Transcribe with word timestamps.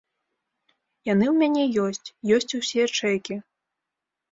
Яны 1.09 1.25
ў 1.33 1.35
мяне 1.41 1.63
ёсць, 1.85 2.09
ёсць 2.39 2.55
усе 2.63 2.83
чэкі. 2.97 3.35